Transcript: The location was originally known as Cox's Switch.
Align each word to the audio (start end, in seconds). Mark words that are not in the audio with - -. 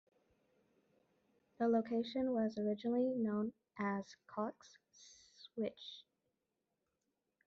The 1.59 1.67
location 1.67 2.31
was 2.33 2.57
originally 2.57 3.13
known 3.13 3.53
as 3.77 4.15
Cox's 4.25 4.79
Switch. 5.37 6.01